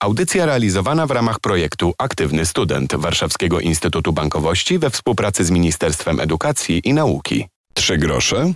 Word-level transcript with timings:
Audycja 0.00 0.46
realizowana 0.46 1.06
w 1.06 1.10
ramach 1.10 1.40
projektu 1.40 1.94
Aktywny 1.98 2.46
Student 2.46 2.94
Warszawskiego 2.96 3.60
Instytutu 3.60 4.12
Bankowości 4.12 4.78
we 4.78 4.90
współpracy 4.90 5.44
z 5.44 5.50
Ministerstwem 5.50 6.20
Edukacji 6.20 6.80
i 6.84 6.92
Nauki. 6.92 7.46
Trzy 7.74 7.98
grosze 7.98 8.52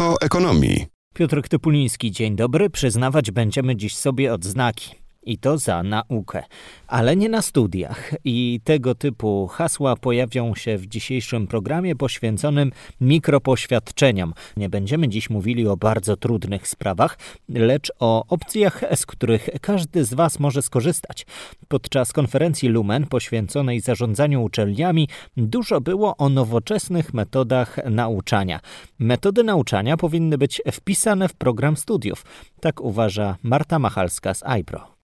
o 0.00 0.20
ekonomii. 0.20 0.86
Piotr 1.14 1.42
Typuliński, 1.48 2.10
dzień 2.10 2.36
dobry. 2.36 2.70
Przyznawać 2.70 3.30
będziemy 3.30 3.76
dziś 3.76 3.96
sobie 3.96 4.32
odznaki. 4.32 4.99
I 5.22 5.38
to 5.38 5.58
za 5.58 5.82
naukę, 5.82 6.42
ale 6.86 7.16
nie 7.16 7.28
na 7.28 7.42
studiach. 7.42 8.14
I 8.24 8.60
tego 8.64 8.94
typu 8.94 9.46
hasła 9.46 9.96
pojawią 9.96 10.54
się 10.54 10.78
w 10.78 10.86
dzisiejszym 10.86 11.46
programie 11.46 11.96
poświęconym 11.96 12.72
mikropoświadczeniom. 13.00 14.34
Nie 14.56 14.68
będziemy 14.68 15.08
dziś 15.08 15.30
mówili 15.30 15.68
o 15.68 15.76
bardzo 15.76 16.16
trudnych 16.16 16.68
sprawach, 16.68 17.18
lecz 17.48 17.92
o 17.98 18.24
opcjach, 18.28 18.84
z 18.94 19.06
których 19.06 19.48
każdy 19.60 20.04
z 20.04 20.14
Was 20.14 20.38
może 20.38 20.62
skorzystać. 20.62 21.26
Podczas 21.68 22.12
konferencji 22.12 22.68
Lumen 22.68 23.06
poświęconej 23.06 23.80
zarządzaniu 23.80 24.42
uczelniami 24.42 25.08
dużo 25.36 25.80
było 25.80 26.16
o 26.16 26.28
nowoczesnych 26.28 27.14
metodach 27.14 27.76
nauczania. 27.90 28.60
Metody 28.98 29.44
nauczania 29.44 29.96
powinny 29.96 30.38
być 30.38 30.62
wpisane 30.72 31.28
w 31.28 31.34
program 31.34 31.76
studiów. 31.76 32.24
Tak 32.60 32.80
uważa 32.80 33.36
Marta 33.42 33.78
Machalska 33.78 34.34
z 34.34 34.42
iPro. 34.60 34.99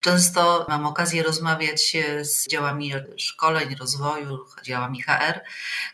Często 0.00 0.66
mam 0.68 0.86
okazję 0.86 1.22
rozmawiać 1.22 1.96
z 2.22 2.48
działami 2.48 2.92
szkoleń, 3.16 3.74
rozwoju, 3.74 4.38
działami 4.62 5.02
HR, 5.02 5.40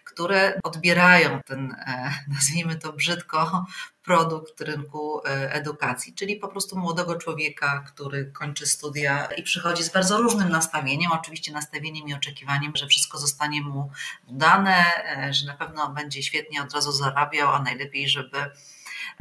które 0.05 0.61
odbierają 0.63 1.41
ten, 1.47 1.73
e, 1.73 2.15
nazwijmy 2.35 2.77
to 2.77 2.93
brzydko, 2.93 3.67
produkt 4.03 4.61
rynku 4.61 5.21
e, 5.27 5.53
edukacji, 5.53 6.15
czyli 6.15 6.37
po 6.37 6.49
prostu 6.49 6.79
młodego 6.79 7.17
człowieka, 7.17 7.85
który 7.87 8.33
kończy 8.33 8.67
studia 8.67 9.27
i 9.27 9.43
przychodzi 9.43 9.83
z 9.83 9.89
bardzo 9.89 10.17
różnym 10.17 10.49
nastawieniem, 10.49 11.13
oczywiście 11.13 11.53
nastawieniem 11.53 12.09
i 12.09 12.15
oczekiwaniem, 12.15 12.73
że 12.77 12.87
wszystko 12.87 13.19
zostanie 13.19 13.63
mu 13.63 13.91
dane, 14.29 14.85
e, 15.17 15.35
że 15.35 15.47
na 15.47 15.55
pewno 15.55 15.91
będzie 15.91 16.23
świetnie 16.23 16.63
od 16.63 16.75
razu 16.75 16.93
zarabiał, 16.93 17.55
a 17.55 17.63
najlepiej, 17.63 18.09
żeby 18.09 18.51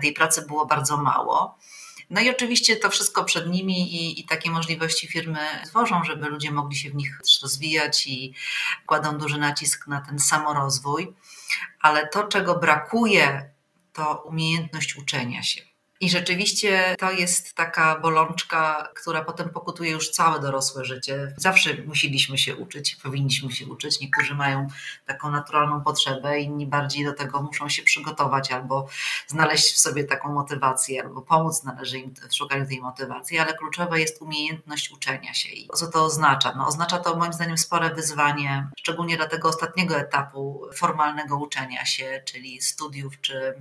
tej 0.01 0.13
pracy 0.13 0.45
było 0.47 0.65
bardzo 0.65 0.97
mało. 0.97 1.57
No 2.09 2.21
i 2.21 2.29
oczywiście 2.29 2.75
to 2.75 2.89
wszystko 2.89 3.23
przed 3.23 3.49
nimi 3.49 3.95
i, 3.95 4.19
i, 4.19 4.25
takie 4.25 4.51
możliwości 4.51 5.07
firmy 5.07 5.39
tworzą, 5.65 6.03
żeby 6.03 6.27
ludzie 6.27 6.51
mogli 6.51 6.75
się 6.75 6.89
w 6.89 6.95
nich 6.95 7.19
rozwijać 7.41 8.07
i 8.07 8.33
kładą 8.85 9.17
duży 9.17 9.37
nacisk 9.37 9.87
na 9.87 10.01
ten 10.01 10.19
samorozwój. 10.19 11.13
Ale 11.79 12.07
to, 12.07 12.23
czego 12.23 12.55
brakuje, 12.59 13.49
to 13.93 14.23
umiejętność 14.25 14.95
uczenia 14.95 15.43
się. 15.43 15.72
I 16.03 16.09
rzeczywiście 16.09 16.95
to 16.99 17.11
jest 17.11 17.53
taka 17.53 17.99
bolączka, 17.99 18.89
która 18.95 19.23
potem 19.23 19.49
pokutuje 19.49 19.91
już 19.91 20.09
całe 20.09 20.39
dorosłe 20.39 20.85
życie. 20.85 21.33
Zawsze 21.37 21.69
musieliśmy 21.85 22.37
się 22.37 22.55
uczyć, 22.55 22.95
powinniśmy 22.95 23.51
się 23.51 23.65
uczyć. 23.65 23.99
Niektórzy 23.99 24.35
mają 24.35 24.67
taką 25.05 25.31
naturalną 25.31 25.81
potrzebę, 25.81 26.39
inni 26.39 26.67
bardziej 26.67 27.05
do 27.05 27.13
tego 27.13 27.41
muszą 27.41 27.69
się 27.69 27.83
przygotować 27.83 28.51
albo 28.51 28.87
znaleźć 29.27 29.73
w 29.73 29.79
sobie 29.79 30.03
taką 30.03 30.33
motywację, 30.33 31.03
albo 31.03 31.21
pomóc 31.21 31.63
należy 31.63 31.99
im 31.99 32.13
w 32.29 32.35
szukaniu 32.35 32.67
tej 32.67 32.81
motywacji, 32.81 33.39
ale 33.39 33.53
kluczowa 33.53 33.97
jest 33.97 34.21
umiejętność 34.21 34.91
uczenia 34.91 35.33
się. 35.33 35.49
I 35.49 35.69
co 35.75 35.87
to 35.87 36.05
oznacza? 36.05 36.53
No, 36.57 36.67
oznacza 36.67 36.99
to 36.99 37.15
moim 37.15 37.33
zdaniem 37.33 37.57
spore 37.57 37.95
wyzwanie, 37.95 38.67
szczególnie 38.79 39.17
dla 39.17 39.27
tego 39.27 39.49
ostatniego 39.49 39.97
etapu 39.97 40.61
formalnego 40.75 41.37
uczenia 41.37 41.85
się, 41.85 42.21
czyli 42.25 42.61
studiów 42.61 43.21
czy 43.21 43.53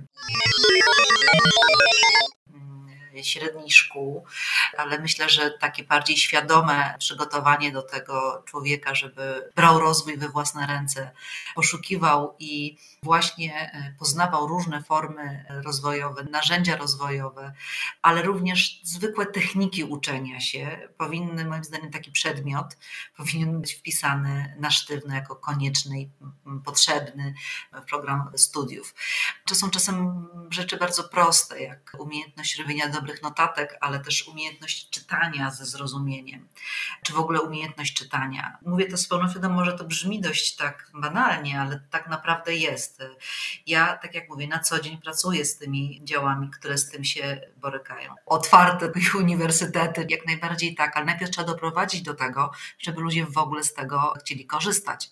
średnich 3.27 3.75
szkół, 3.75 4.25
ale 4.77 4.99
myślę, 4.99 5.29
że 5.29 5.51
takie 5.51 5.83
bardziej 5.83 6.17
świadome 6.17 6.95
przygotowanie 6.99 7.71
do 7.71 7.81
tego 7.81 8.43
człowieka, 8.45 8.95
żeby 8.95 9.49
brał 9.55 9.79
rozwój 9.79 10.17
we 10.17 10.29
własne 10.29 10.67
ręce, 10.67 11.11
poszukiwał 11.55 12.35
i 12.39 12.77
właśnie 13.03 13.71
e, 13.73 13.95
poznawał 13.99 14.47
różne 14.47 14.83
formy 14.83 15.45
rozwojowe, 15.49 16.23
narzędzia 16.23 16.75
rozwojowe, 16.75 17.53
ale 18.01 18.21
również 18.21 18.81
zwykłe 18.83 19.25
techniki 19.25 19.83
uczenia 19.83 20.39
się. 20.39 20.89
Powinny, 20.97 21.45
moim 21.45 21.63
zdaniem, 21.63 21.91
taki 21.91 22.11
przedmiot 22.11 22.77
powinien 23.17 23.61
być 23.61 23.73
wpisany 23.73 24.55
na 24.59 24.71
sztywno 24.71 25.15
jako 25.15 25.35
konieczny 25.35 26.01
i 26.01 26.09
potrzebny 26.65 27.33
program 27.89 28.31
studiów. 28.35 28.95
To 29.45 29.55
są 29.55 29.69
czasem 29.69 30.27
rzeczy 30.49 30.77
bardzo 30.77 31.03
proste, 31.03 31.61
jak 31.61 31.95
umiejętność 31.99 32.59
robienia 32.59 32.89
dobrych 32.89 33.12
notatek, 33.21 33.77
ale 33.81 33.99
też 33.99 34.27
umiejętność 34.27 34.89
czytania 34.89 35.51
ze 35.51 35.65
zrozumieniem, 35.65 36.47
czy 37.03 37.13
w 37.13 37.19
ogóle 37.19 37.41
umiejętność 37.41 37.93
czytania. 37.93 38.57
Mówię 38.65 38.85
to 38.85 38.97
z 38.97 39.07
pełną 39.07 39.29
świadomością, 39.29 39.71
że 39.71 39.77
to 39.77 39.83
brzmi 39.83 40.21
dość 40.21 40.55
tak 40.55 40.89
banalnie, 40.93 41.61
ale 41.61 41.79
tak 41.89 42.09
naprawdę 42.09 42.55
jest. 42.55 43.03
Ja, 43.67 43.97
tak 43.97 44.15
jak 44.15 44.29
mówię, 44.29 44.47
na 44.47 44.59
co 44.59 44.79
dzień 44.79 44.97
pracuję 44.97 45.45
z 45.45 45.57
tymi 45.57 46.01
działami, 46.03 46.49
które 46.49 46.77
z 46.77 46.89
tym 46.89 47.03
się 47.03 47.41
borykają. 47.57 48.15
Otwarte 48.25 48.91
uniwersytety, 49.19 50.05
jak 50.09 50.25
najbardziej 50.25 50.75
tak, 50.75 50.97
ale 50.97 51.05
najpierw 51.05 51.31
trzeba 51.31 51.47
doprowadzić 51.47 52.01
do 52.01 52.13
tego, 52.13 52.51
żeby 52.79 53.01
ludzie 53.01 53.25
w 53.25 53.37
ogóle 53.37 53.63
z 53.63 53.73
tego 53.73 54.13
chcieli 54.19 54.45
korzystać 54.45 55.11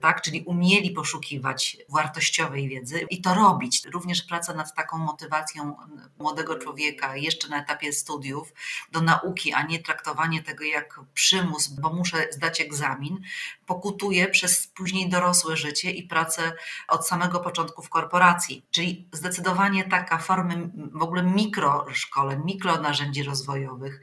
tak? 0.00 0.22
czyli 0.22 0.42
umieli 0.42 0.90
poszukiwać 0.90 1.76
wartościowej 1.88 2.68
wiedzy 2.68 3.06
i 3.10 3.20
to 3.20 3.34
robić. 3.34 3.84
Również 3.84 4.22
praca 4.22 4.54
nad 4.54 4.74
taką 4.74 4.98
motywacją 4.98 5.76
młodego 6.18 6.58
człowieka 6.58 7.16
jeszcze 7.16 7.48
na 7.48 7.62
etapie 7.62 7.92
studiów 7.92 8.52
do 8.92 9.00
nauki, 9.00 9.52
a 9.52 9.62
nie 9.62 9.82
traktowanie 9.82 10.42
tego 10.42 10.64
jak 10.64 11.00
przymus, 11.14 11.68
bo 11.68 11.92
muszę 11.92 12.26
zdać 12.30 12.60
egzamin, 12.60 13.22
pokutuje 13.66 14.28
przez 14.28 14.66
później 14.66 15.08
dorosłe 15.08 15.56
życie 15.56 15.90
i 15.90 16.02
pracę 16.02 16.52
od 16.88 17.08
samego 17.08 17.40
początku 17.40 17.82
w 17.82 17.88
korporacji. 17.88 18.66
Czyli 18.70 19.08
zdecydowanie 19.12 19.84
taka 19.84 20.18
formy 20.18 20.70
w 20.92 21.02
ogóle 21.02 21.22
mikroszkoleń, 21.22 22.40
mikronarzędzi 22.44 23.22
rozwojowych, 23.22 24.00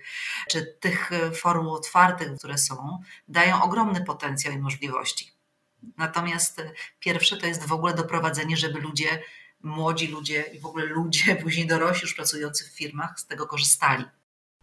czy 0.50 0.78
tych 0.80 1.12
form 1.36 1.68
otwartych, 1.68 2.38
które 2.38 2.58
są, 2.58 3.02
dają 3.28 3.64
ogromny 3.64 4.04
potencjał 4.04 4.54
i 4.54 4.58
możliwości. 4.58 5.38
Natomiast 5.98 6.62
pierwsze 7.00 7.38
to 7.38 7.48
jest 7.48 7.66
w 7.66 7.72
ogóle 7.72 7.94
doprowadzenie, 7.94 8.58
żeby 8.58 8.80
ludzie, 8.80 9.24
młodzi 9.64 10.08
ludzie 10.08 10.42
i 10.54 10.60
w 10.60 10.66
ogóle 10.66 10.86
ludzie, 10.86 11.36
później 11.44 11.68
dorośli 11.68 12.06
już 12.06 12.14
pracujący 12.14 12.70
w 12.70 12.78
firmach 12.78 13.20
z 13.20 13.26
tego 13.26 13.48
korzystali. 13.48 14.06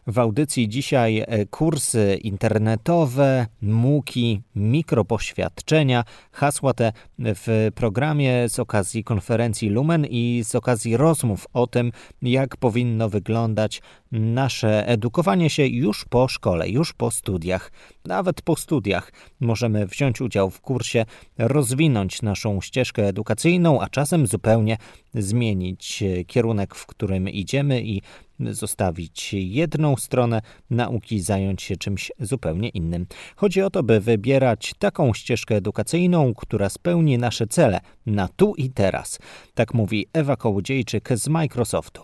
W 0.07 0.19
audycji 0.19 0.69
dzisiaj 0.69 1.25
e, 1.27 1.47
kursy 1.47 2.19
internetowe, 2.23 3.47
muki, 3.63 4.43
mikropoświadczenia, 4.57 6.05
hasła 6.33 6.75
te 6.75 6.93
w 7.19 7.71
programie 7.75 8.49
z 8.49 8.59
okazji 8.59 9.05
konferencji 9.05 9.69
Lumen 9.69 10.07
i 10.11 10.43
z 10.45 10.55
okazji 10.55 10.97
rozmów 10.97 11.47
o 11.53 11.67
tym, 11.67 11.93
jak 12.23 12.57
powinno 12.57 13.09
wyglądać 13.09 13.83
nasze 14.13 14.89
edukowanie 14.89 15.51
się 15.51 15.67
już 15.67 16.05
po 16.05 16.29
szkole, 16.29 16.69
już 16.69 16.93
po 16.93 17.11
studiach. 17.11 17.73
Nawet 18.05 18.43
po 18.43 18.57
studiach 18.57 19.13
możemy 19.41 19.87
wziąć 19.87 20.21
udział 20.21 20.51
w 20.51 20.61
kursie, 20.61 21.05
rozwinąć 21.39 22.23
naszą 22.23 22.61
ścieżkę 22.61 23.07
edukacyjną, 23.09 23.81
a 23.81 23.89
czasem 23.89 24.27
zupełnie 24.27 24.77
zmienić 25.15 26.03
e, 26.03 26.25
kierunek, 26.25 26.75
w 26.75 26.87
którym 26.87 27.29
idziemy 27.29 27.83
i 27.83 28.03
zostawić 28.41 29.35
jedną 29.35 29.97
stronę 29.97 30.41
nauki, 30.71 31.21
zająć 31.21 31.63
się 31.63 31.77
czymś 31.77 32.13
zupełnie 32.21 32.69
innym. 32.69 33.07
Chodzi 33.37 33.63
o 33.63 33.71
to, 33.71 33.83
by 33.83 34.01
wybierać 34.01 34.75
taką 34.79 35.15
ścieżkę 35.15 35.55
edukacyjną, 35.55 36.35
która 36.35 36.69
spełni 36.69 37.19
nasze 37.19 37.47
cele 37.47 37.81
na 38.07 38.29
tu 38.29 38.55
i 38.55 38.71
teraz. 38.71 39.19
Tak 39.55 39.75
mówi 39.75 40.07
Ewa 40.13 40.37
Kołodziejczyk 40.37 41.09
z 41.13 41.29
Microsoftu. 41.29 42.03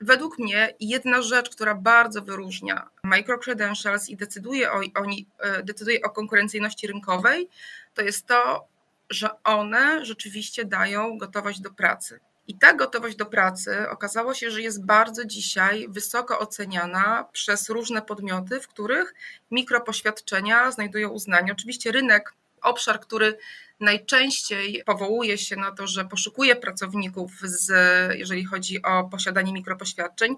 Według 0.00 0.38
mnie 0.38 0.74
jedna 0.80 1.22
rzecz, 1.22 1.50
która 1.50 1.74
bardzo 1.74 2.22
wyróżnia 2.22 2.88
microcredentials 3.04 4.08
i 4.08 4.16
decyduje 4.16 4.72
o, 4.72 4.76
o, 4.76 5.04
e, 5.38 5.62
decyduje 5.62 6.02
o 6.02 6.10
konkurencyjności 6.10 6.86
rynkowej, 6.86 7.48
to 7.94 8.02
jest 8.02 8.26
to, 8.26 8.68
że 9.10 9.42
one 9.42 10.04
rzeczywiście 10.04 10.64
dają 10.64 11.18
gotowość 11.18 11.60
do 11.60 11.70
pracy. 11.70 12.20
I 12.48 12.58
ta 12.58 12.74
gotowość 12.74 13.16
do 13.16 13.26
pracy 13.26 13.88
okazało 13.90 14.34
się, 14.34 14.50
że 14.50 14.62
jest 14.62 14.84
bardzo 14.84 15.24
dzisiaj 15.24 15.86
wysoko 15.88 16.38
oceniana 16.38 17.28
przez 17.32 17.68
różne 17.68 18.02
podmioty, 18.02 18.60
w 18.60 18.68
których 18.68 19.14
mikropoświadczenia 19.50 20.70
znajdują 20.70 21.08
uznanie. 21.08 21.52
Oczywiście 21.52 21.92
rynek, 21.92 22.34
obszar, 22.62 23.00
który 23.00 23.38
najczęściej 23.80 24.82
powołuje 24.86 25.38
się 25.38 25.56
na 25.56 25.72
to, 25.72 25.86
że 25.86 26.04
poszukuje 26.04 26.56
pracowników, 26.56 27.32
z, 27.42 27.70
jeżeli 28.18 28.44
chodzi 28.44 28.82
o 28.82 29.04
posiadanie 29.04 29.52
mikropoświadczeń, 29.52 30.36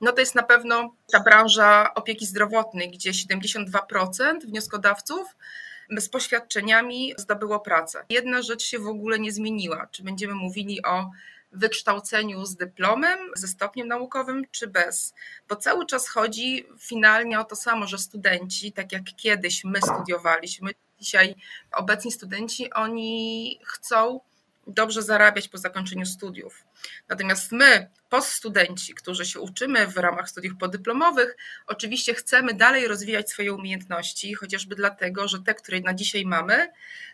no 0.00 0.12
to 0.12 0.20
jest 0.20 0.34
na 0.34 0.42
pewno 0.42 0.94
ta 1.12 1.20
branża 1.20 1.94
opieki 1.94 2.26
zdrowotnej, 2.26 2.90
gdzie 2.90 3.10
72% 3.10 4.40
wnioskodawców 4.46 5.36
z 5.98 6.08
poświadczeniami 6.08 7.14
zdobyło 7.16 7.60
pracę. 7.60 8.04
Jedna 8.08 8.42
rzecz 8.42 8.62
się 8.62 8.78
w 8.78 8.86
ogóle 8.86 9.18
nie 9.18 9.32
zmieniła. 9.32 9.86
Czy 9.90 10.02
będziemy 10.02 10.34
mówili 10.34 10.82
o 10.82 11.10
wykształceniu 11.58 12.44
z 12.44 12.56
dyplomem, 12.56 13.18
ze 13.36 13.48
stopniem 13.48 13.88
naukowym, 13.88 14.44
czy 14.50 14.66
bez. 14.66 15.14
Bo 15.48 15.56
cały 15.56 15.86
czas 15.86 16.08
chodzi 16.08 16.66
finalnie 16.78 17.40
o 17.40 17.44
to 17.44 17.56
samo, 17.56 17.86
że 17.86 17.98
studenci, 17.98 18.72
tak 18.72 18.92
jak 18.92 19.02
kiedyś 19.16 19.64
my 19.64 19.82
studiowaliśmy, 19.82 20.70
dzisiaj 21.00 21.34
obecni 21.72 22.12
studenci, 22.12 22.72
oni 22.72 23.60
chcą 23.64 24.20
dobrze 24.66 25.02
zarabiać 25.02 25.48
po 25.48 25.58
zakończeniu 25.58 26.06
studiów. 26.06 26.64
Natomiast 27.08 27.52
my, 27.52 27.90
poststudenci, 28.08 28.94
którzy 28.94 29.26
się 29.26 29.40
uczymy 29.40 29.86
w 29.86 29.96
ramach 29.96 30.30
studiów 30.30 30.56
podyplomowych, 30.58 31.36
oczywiście 31.66 32.14
chcemy 32.14 32.54
dalej 32.54 32.88
rozwijać 32.88 33.30
swoje 33.30 33.52
umiejętności, 33.52 34.34
chociażby 34.34 34.74
dlatego, 34.74 35.28
że 35.28 35.42
te, 35.42 35.54
które 35.54 35.80
na 35.80 35.94
dzisiaj 35.94 36.24
mamy, 36.24 36.68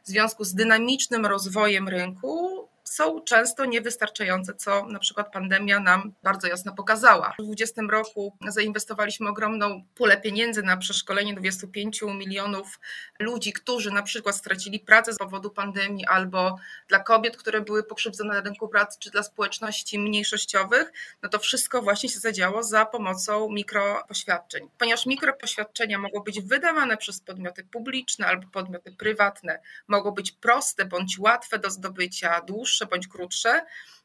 w 0.04 0.08
związku 0.08 0.44
z 0.44 0.54
dynamicznym 0.54 1.26
rozwojem 1.26 1.88
rynku, 1.88 2.68
są 2.92 3.20
często 3.20 3.64
niewystarczające, 3.64 4.54
co 4.54 4.86
na 4.86 4.98
przykład 4.98 5.32
pandemia 5.32 5.80
nam 5.80 6.12
bardzo 6.22 6.48
jasno 6.48 6.74
pokazała. 6.74 7.32
W 7.38 7.42
2020 7.42 7.82
roku 7.90 8.36
zainwestowaliśmy 8.48 9.28
ogromną 9.28 9.84
pulę 9.94 10.20
pieniędzy 10.20 10.62
na 10.62 10.76
przeszkolenie 10.76 11.34
25 11.34 12.02
milionów 12.02 12.80
ludzi, 13.18 13.52
którzy 13.52 13.90
na 13.90 14.02
przykład 14.02 14.36
stracili 14.36 14.80
pracę 14.80 15.12
z 15.12 15.18
powodu 15.18 15.50
pandemii, 15.50 16.06
albo 16.06 16.56
dla 16.88 16.98
kobiet, 16.98 17.36
które 17.36 17.60
były 17.60 17.82
pokrzywdzone 17.82 18.34
na 18.34 18.40
rynku 18.40 18.68
pracy, 18.68 18.98
czy 19.00 19.10
dla 19.10 19.22
społeczności 19.22 19.98
mniejszościowych. 19.98 20.92
No 21.22 21.28
to 21.28 21.38
wszystko 21.38 21.82
właśnie 21.82 22.08
się 22.08 22.18
zadziało 22.18 22.62
za 22.62 22.86
pomocą 22.86 23.48
mikropoświadczeń. 23.50 24.68
Ponieważ 24.78 25.06
mikropoświadczenia 25.06 25.98
mogą 25.98 26.20
być 26.20 26.40
wydawane 26.40 26.96
przez 26.96 27.20
podmioty 27.20 27.64
publiczne 27.64 28.26
albo 28.26 28.48
podmioty 28.48 28.92
prywatne, 28.92 29.60
mogą 29.88 30.10
być 30.10 30.32
proste 30.32 30.84
bądź 30.84 31.18
łatwe 31.18 31.58
do 31.58 31.70
zdobycia, 31.70 32.40
dłuższe 32.40 32.81
dłuższe 32.82 32.86
bądź 32.86 33.08
krótsze, 33.08 33.60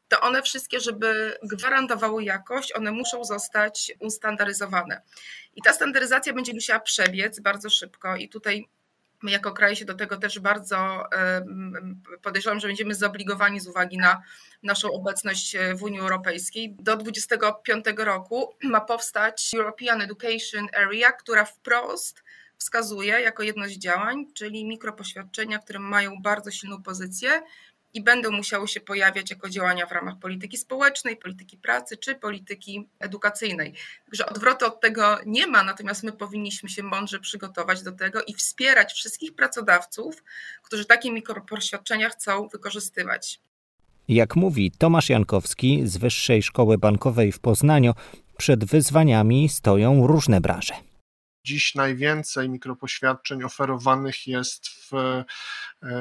to 0.08 0.20
one 0.20 0.42
wszystkie, 0.42 0.80
żeby 0.80 1.38
gwarantowały 1.42 2.24
jakość, 2.24 2.72
one 2.72 2.92
muszą 2.92 3.24
zostać 3.24 3.92
ustandaryzowane. 4.00 5.02
I 5.56 5.62
ta 5.62 5.72
standaryzacja 5.72 6.32
będzie 6.32 6.54
musiała 6.54 6.80
przebiec 6.80 7.40
bardzo 7.40 7.70
szybko 7.70 8.16
i 8.16 8.28
tutaj 8.28 8.68
My 9.22 9.30
jako 9.30 9.52
kraj 9.52 9.76
się 9.76 9.84
do 9.84 9.94
tego 9.94 10.16
też 10.16 10.38
bardzo 10.38 11.04
podejrzewam, 12.22 12.60
że 12.60 12.68
będziemy 12.68 12.94
zobligowani 12.94 13.60
z 13.60 13.66
uwagi 13.66 13.98
na 13.98 14.22
naszą 14.62 14.92
obecność 14.92 15.56
w 15.74 15.82
Unii 15.82 16.00
Europejskiej. 16.00 16.76
Do 16.78 16.96
2025 16.96 17.84
roku 17.96 18.54
ma 18.62 18.80
powstać 18.80 19.50
European 19.54 20.02
Education 20.02 20.68
Area, 20.76 21.12
która 21.12 21.44
wprost 21.44 22.22
wskazuje 22.58 23.20
jako 23.20 23.42
jedność 23.42 23.76
działań, 23.76 24.26
czyli 24.34 24.64
mikropoświadczenia, 24.64 25.58
które 25.58 25.78
mają 25.78 26.22
bardzo 26.22 26.50
silną 26.50 26.82
pozycję 26.82 27.42
i 27.94 28.02
będą 28.02 28.30
musiały 28.30 28.68
się 28.68 28.80
pojawiać 28.80 29.30
jako 29.30 29.48
działania 29.48 29.86
w 29.86 29.92
ramach 29.92 30.18
polityki 30.18 30.58
społecznej, 30.58 31.16
polityki 31.16 31.56
pracy 31.56 31.96
czy 31.96 32.14
polityki 32.14 32.88
edukacyjnej. 32.98 33.74
Także 34.04 34.26
odwrotu 34.26 34.66
od 34.66 34.80
tego 34.80 35.18
nie 35.26 35.46
ma, 35.46 35.62
natomiast 35.62 36.02
my 36.02 36.12
powinniśmy 36.12 36.68
się 36.68 36.82
mądrze 36.82 37.20
przygotować 37.20 37.82
do 37.82 37.92
tego 37.92 38.22
i 38.22 38.34
wspierać 38.34 38.92
wszystkich 38.92 39.34
pracodawców, 39.34 40.24
którzy 40.62 40.84
takie 40.84 41.12
mikropoświadczenia 41.12 42.08
chcą 42.08 42.48
wykorzystywać. 42.48 43.40
Jak 44.08 44.36
mówi 44.36 44.70
Tomasz 44.70 45.08
Jankowski 45.08 45.82
z 45.84 45.96
Wyższej 45.96 46.42
Szkoły 46.42 46.78
Bankowej 46.78 47.32
w 47.32 47.38
Poznaniu, 47.38 47.92
przed 48.36 48.64
wyzwaniami 48.64 49.48
stoją 49.48 50.06
różne 50.06 50.40
branże. 50.40 50.87
Dziś 51.48 51.74
najwięcej 51.74 52.48
mikropoświadczeń 52.48 53.42
oferowanych 53.42 54.26
jest 54.26 54.68
w 54.68 54.94
e, 54.94 55.24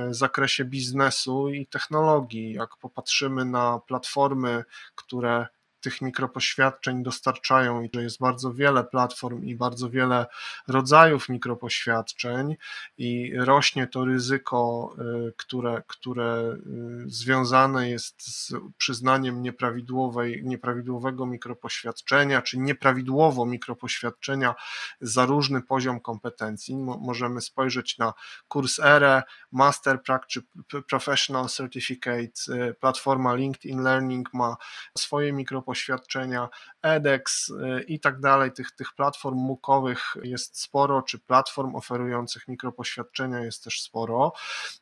zakresie 0.10 0.66
biznesu 0.66 1.50
i 1.50 1.68
technologii. 1.68 2.54
Jak 2.54 2.70
popatrzymy 2.78 3.46
na 3.46 3.80
platformy, 3.88 4.64
które 4.96 5.48
tych 5.88 6.02
mikropoświadczeń 6.02 7.04
dostarczają 7.04 7.82
i 7.82 7.90
że 7.94 8.04
jest 8.04 8.20
bardzo 8.20 8.54
wiele 8.54 8.84
platform 8.84 9.44
i 9.44 9.56
bardzo 9.56 9.90
wiele 9.90 10.26
rodzajów 10.68 11.30
mikropoświadczeń 11.30 12.56
i 12.98 13.32
rośnie 13.36 13.88
to 13.88 14.06
ryzyko, 14.06 14.96
y, 15.30 15.34
które, 15.38 15.84
które 15.88 16.58
y, 17.06 17.10
związane 17.10 17.90
jest 17.90 18.22
z 18.22 18.54
przyznaniem 18.78 19.42
nieprawidłowej, 19.42 20.42
nieprawidłowego 20.44 21.26
mikropoświadczenia, 21.26 22.42
czy 22.42 22.58
nieprawidłowo 22.60 23.46
mikropoświadczenia 23.46 24.56
za 25.02 25.26
różny 25.26 25.62
poziom 25.62 26.00
kompetencji. 26.00 26.76
Możemy 27.00 27.42
spojrzeć 27.42 27.98
na 27.98 28.14
kurs 28.48 28.80
ERE, 28.80 29.24
Master 29.52 30.04
Practice 30.04 30.46
Professional 30.90 31.48
Certificate, 31.48 32.70
y, 32.70 32.74
platforma 32.74 33.36
LinkedIn 33.36 33.82
Learning 33.82 34.34
ma 34.34 34.58
swoje 34.98 35.34
mikropoświadczenia, 35.34 35.77
poświadczenia, 35.78 36.50
edX 36.82 37.50
y, 37.50 37.84
i 37.88 38.00
tak 38.00 38.20
dalej, 38.20 38.52
tych, 38.52 38.72
tych 38.72 38.94
platform 38.94 39.38
MOOCowych 39.38 40.16
jest 40.24 40.62
sporo, 40.62 41.02
czy 41.02 41.20
platform 41.20 41.76
oferujących 41.76 42.48
mikropoświadczenia 42.48 43.40
jest 43.40 43.64
też 43.64 43.82
sporo, 43.82 44.34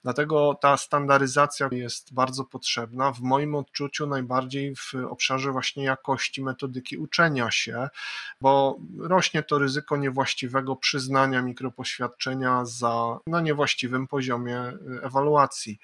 dlatego 0.04 0.58
ta 0.62 0.78
standaryzacja 0.78 1.70
jest 1.72 2.14
bardzo 2.14 2.44
potrzebna, 2.44 3.12
w 3.12 3.22
moim 3.22 3.56
odczuciu 3.56 4.08
najbardziej 4.08 4.76
w 4.76 4.94
obszarze 5.10 5.52
właśnie 5.52 5.84
jakości 5.84 6.44
metodyki 6.44 6.98
uczenia 6.98 7.52
się, 7.52 7.88
bo 8.42 8.78
rośnie 9.00 9.44
to 9.44 9.60
ryzyko 9.60 9.98
niewłaściwego 9.98 10.76
przyznania 10.76 11.42
mikropoświadczenia 11.42 12.66
za 12.66 13.20
na 13.28 13.42
niewłaściwym 13.42 14.08
poziomie 14.08 14.60
y, 14.68 15.02
ewaluacji. 15.04 15.80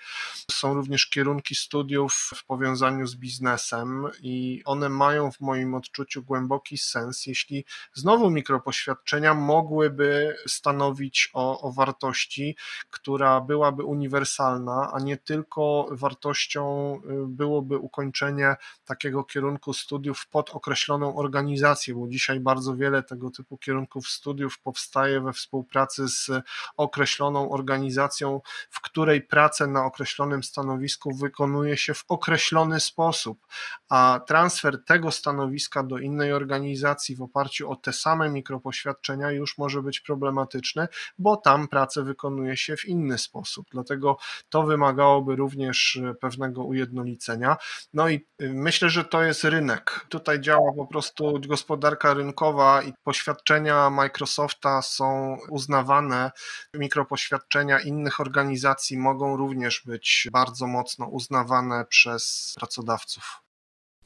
Są 0.51 0.73
również 0.73 1.07
kierunki 1.07 1.55
studiów 1.55 2.13
w 2.35 2.45
powiązaniu 2.45 3.07
z 3.07 3.15
biznesem 3.15 4.07
i 4.21 4.61
one 4.65 4.89
mają 5.01 5.31
w 5.31 5.39
moim 5.39 5.75
odczuciu 5.75 6.23
głęboki 6.23 6.77
sens, 6.77 7.25
jeśli 7.25 7.65
znowu 7.93 8.29
mikropoświadczenia 8.29 9.33
mogłyby 9.33 10.35
stanowić 10.47 11.29
o, 11.33 11.61
o 11.61 11.71
wartości, 11.71 12.57
która 12.89 13.41
byłaby 13.41 13.83
uniwersalna, 13.83 14.91
a 14.93 14.99
nie 14.99 15.17
tylko 15.17 15.87
wartością 15.91 16.95
y, 16.95 17.27
byłoby 17.27 17.77
ukończenie 17.77 18.55
takiego 18.85 19.23
kierunku 19.23 19.73
studiów 19.73 20.27
pod 20.27 20.49
określoną 20.49 21.15
organizację, 21.15 21.95
bo 21.95 22.07
dzisiaj 22.07 22.39
bardzo 22.39 22.75
wiele 22.75 23.03
tego 23.03 23.31
typu 23.31 23.57
kierunków 23.57 24.07
studiów 24.07 24.59
powstaje 24.59 25.21
we 25.21 25.33
współpracy 25.33 26.07
z 26.07 26.29
określoną 26.77 27.51
organizacją, 27.51 28.41
w 28.69 28.81
której 28.81 29.21
pracę 29.21 29.67
na 29.67 29.85
określonym 29.85 30.43
stanowisku 30.43 31.15
wykonuje 31.15 31.77
się 31.77 31.93
w 31.93 32.03
określony 32.07 32.79
sposób, 32.79 33.47
a 33.89 34.21
transfer 34.27 34.80
tego 34.87 35.11
stanowiska 35.11 35.83
do 35.83 35.97
innej 35.97 36.33
organizacji 36.33 37.15
w 37.15 37.21
oparciu 37.21 37.71
o 37.71 37.75
te 37.75 37.93
same 37.93 38.29
mikropoświadczenia 38.29 39.31
już 39.31 39.57
może 39.57 39.81
być 39.81 39.99
problematyczne, 39.99 40.87
bo 41.17 41.37
tam 41.37 41.67
pracę 41.67 42.03
wykonuje 42.03 42.57
się 42.57 42.77
w 42.77 42.85
inny 42.85 43.17
sposób. 43.17 43.67
Dlatego 43.71 44.17
to 44.49 44.63
wymagałoby 44.63 45.35
również 45.35 45.99
e, 46.03 46.13
pewnego 46.13 46.63
ujednolicenia. 46.63 47.57
No 47.93 48.09
i 48.09 48.15
e, 48.15 48.49
myślę, 48.53 48.89
że 48.89 49.03
to 49.05 49.23
jest 49.23 49.43
rynek. 49.43 50.05
Tutaj 50.09 50.41
działa 50.41 50.73
po 50.73 50.87
prostu 50.87 51.39
gospodarka 51.47 52.13
rynkowa 52.13 52.81
i 52.81 52.93
poświadczenia 53.03 53.89
Microsofta 53.89 54.81
są 54.81 55.37
uznawane. 55.49 56.31
Mikropoświadczenia 56.73 57.79
innych 57.79 58.19
organizacji 58.19 58.97
mogą 58.97 59.37
również 59.37 59.81
być 59.85 60.27
bardzo 60.31 60.67
mocno 60.67 61.05
uznawane 61.05 61.85
przez 61.85 62.53
pracodawców. 62.57 63.41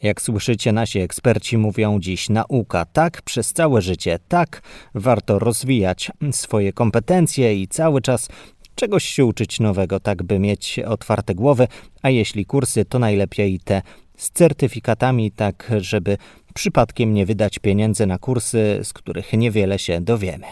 Jak 0.01 0.21
słyszycie, 0.21 0.71
nasi 0.71 0.99
eksperci 0.99 1.57
mówią 1.57 1.99
dziś 1.99 2.29
nauka 2.29 2.85
tak 2.85 3.21
przez 3.21 3.53
całe 3.53 3.81
życie, 3.81 4.19
tak 4.27 4.61
warto 4.95 5.39
rozwijać 5.39 6.11
swoje 6.31 6.73
kompetencje 6.73 7.61
i 7.61 7.67
cały 7.67 8.01
czas 8.01 8.29
czegoś 8.75 9.05
się 9.05 9.25
uczyć 9.25 9.59
nowego, 9.59 9.99
tak 9.99 10.23
by 10.23 10.39
mieć 10.39 10.79
otwarte 10.79 11.35
głowy, 11.35 11.67
a 12.01 12.09
jeśli 12.09 12.45
kursy, 12.45 12.85
to 12.85 12.99
najlepiej 12.99 13.59
te 13.59 13.81
z 14.17 14.29
certyfikatami, 14.31 15.31
tak 15.31 15.71
żeby 15.77 16.17
przypadkiem 16.53 17.13
nie 17.13 17.25
wydać 17.25 17.59
pieniędzy 17.59 18.05
na 18.05 18.17
kursy, 18.17 18.79
z 18.83 18.93
których 18.93 19.33
niewiele 19.33 19.79
się 19.79 20.01
dowiemy. 20.01 20.45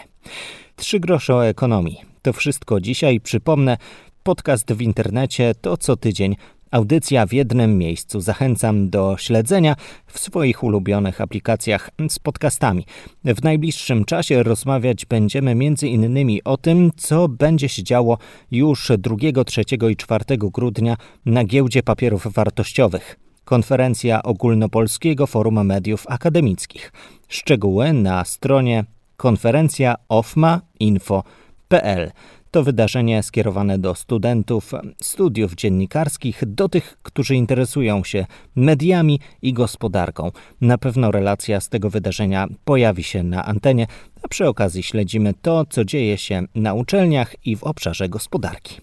Trzy 0.76 1.00
grosze 1.00 1.34
o 1.34 1.46
ekonomii. 1.46 2.00
To 2.22 2.32
wszystko 2.32 2.80
dzisiaj. 2.80 3.20
Przypomnę, 3.20 3.76
podcast 4.22 4.72
w 4.72 4.80
internecie 4.80 5.54
to 5.60 5.76
co 5.76 5.96
tydzień 5.96 6.36
Audycja 6.74 7.26
w 7.26 7.32
jednym 7.32 7.78
miejscu. 7.78 8.20
Zachęcam 8.20 8.90
do 8.90 9.16
śledzenia 9.18 9.76
w 10.06 10.18
swoich 10.18 10.62
ulubionych 10.62 11.20
aplikacjach 11.20 11.90
z 12.08 12.18
podcastami. 12.18 12.86
W 13.24 13.42
najbliższym 13.42 14.04
czasie 14.04 14.42
rozmawiać 14.42 15.06
będziemy 15.06 15.50
m.in. 15.50 16.38
o 16.44 16.56
tym, 16.56 16.90
co 16.96 17.28
będzie 17.28 17.68
się 17.68 17.82
działo 17.82 18.18
już 18.50 18.92
2, 18.98 19.16
3 19.46 19.62
i 19.90 19.96
4 19.96 20.24
grudnia 20.38 20.96
na 21.26 21.44
giełdzie 21.44 21.82
papierów 21.82 22.26
wartościowych. 22.32 23.16
Konferencja 23.44 24.22
Ogólnopolskiego 24.22 25.26
Forum 25.26 25.66
Mediów 25.66 26.04
Akademickich. 26.08 26.92
Szczegóły 27.28 27.92
na 27.92 28.24
stronie 28.24 28.84
konferencja 29.16 29.94
ofma.info.pl. 30.08 32.12
To 32.54 32.62
wydarzenie 32.62 33.22
skierowane 33.22 33.78
do 33.78 33.94
studentów 33.94 34.72
studiów 35.02 35.54
dziennikarskich, 35.54 36.42
do 36.46 36.68
tych, 36.68 36.98
którzy 37.02 37.34
interesują 37.34 38.04
się 38.04 38.26
mediami 38.56 39.20
i 39.42 39.52
gospodarką. 39.52 40.30
Na 40.60 40.78
pewno 40.78 41.10
relacja 41.10 41.60
z 41.60 41.68
tego 41.68 41.90
wydarzenia 41.90 42.46
pojawi 42.64 43.02
się 43.02 43.22
na 43.22 43.44
antenie, 43.44 43.86
a 44.22 44.28
przy 44.28 44.48
okazji 44.48 44.82
śledzimy 44.82 45.34
to, 45.42 45.64
co 45.70 45.84
dzieje 45.84 46.18
się 46.18 46.42
na 46.54 46.74
uczelniach 46.74 47.46
i 47.46 47.56
w 47.56 47.64
obszarze 47.64 48.08
gospodarki. 48.08 48.80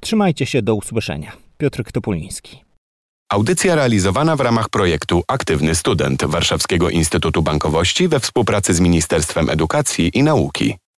Trzymajcie 0.00 0.46
się, 0.46 0.62
do 0.62 0.74
usłyszenia. 0.74 1.32
Piotr 1.58 1.82
Topuliński. 1.92 2.64
Audycja 3.32 3.74
realizowana 3.74 4.36
w 4.36 4.40
ramach 4.40 4.68
projektu 4.68 5.22
Aktywny 5.28 5.74
Student 5.74 6.24
Warszawskiego 6.24 6.90
Instytutu 6.90 7.42
Bankowości 7.42 8.08
we 8.08 8.20
współpracy 8.20 8.74
z 8.74 8.80
Ministerstwem 8.80 9.50
Edukacji 9.50 10.18
i 10.18 10.22
Nauki. 10.22 10.83